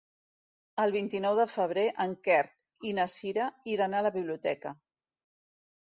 [0.83, 2.41] El vint-i-nou de febrer en Quer
[2.93, 4.77] i na Cira iran a la biblioteca.